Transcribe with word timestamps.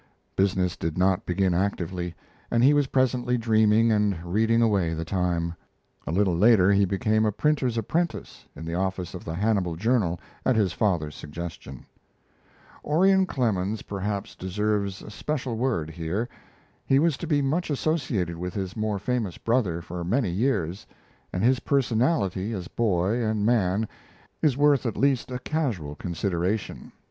Business 0.35 0.75
did 0.75 0.97
not 0.97 1.27
begin 1.27 1.53
actively, 1.53 2.15
and 2.49 2.63
he 2.63 2.73
was 2.73 2.87
presently 2.87 3.37
dreaming 3.37 3.91
and 3.91 4.17
reading 4.25 4.59
away 4.59 4.95
the 4.95 5.05
time. 5.05 5.53
A 6.07 6.11
little 6.11 6.35
later 6.35 6.71
he 6.71 6.85
became 6.85 7.23
a 7.23 7.31
printer's 7.31 7.77
apprentice, 7.77 8.47
in 8.55 8.65
the 8.65 8.73
office 8.73 9.13
of 9.13 9.23
the 9.23 9.35
Hannibal 9.35 9.75
Journal, 9.75 10.19
at 10.43 10.55
his 10.55 10.73
father's 10.73 11.13
suggestion. 11.13 11.85
Orion 12.83 13.27
Clemens 13.27 13.83
perhaps 13.83 14.35
deserves 14.35 15.03
a 15.03 15.11
special 15.11 15.55
word 15.55 15.91
here. 15.91 16.27
He 16.83 16.97
was 16.97 17.15
to 17.17 17.27
be 17.27 17.43
much 17.43 17.69
associated 17.69 18.37
with 18.37 18.55
his 18.55 18.75
more 18.75 18.97
famous 18.97 19.37
brother 19.37 19.83
for 19.83 20.03
many 20.03 20.31
years, 20.31 20.87
and 21.31 21.43
his 21.43 21.59
personality 21.59 22.53
as 22.53 22.67
boy 22.67 23.23
and 23.23 23.45
man 23.45 23.87
is 24.41 24.57
worth 24.57 24.87
at 24.87 24.97
least 24.97 25.29
a 25.29 25.37
casual 25.37 25.93
consideration. 25.93 26.91